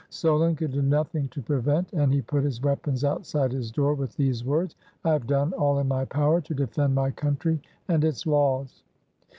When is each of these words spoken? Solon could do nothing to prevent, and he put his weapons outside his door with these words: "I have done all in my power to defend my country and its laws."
Solon 0.09 0.55
could 0.55 0.71
do 0.71 0.81
nothing 0.81 1.27
to 1.27 1.43
prevent, 1.43 1.93
and 1.93 2.11
he 2.11 2.23
put 2.23 2.43
his 2.43 2.59
weapons 2.59 3.03
outside 3.03 3.51
his 3.51 3.69
door 3.69 3.93
with 3.93 4.15
these 4.17 4.43
words: 4.43 4.75
"I 5.05 5.09
have 5.11 5.27
done 5.27 5.53
all 5.53 5.77
in 5.77 5.87
my 5.87 6.05
power 6.05 6.41
to 6.41 6.55
defend 6.55 6.95
my 6.95 7.11
country 7.11 7.61
and 7.87 8.03
its 8.03 8.25
laws." 8.25 8.81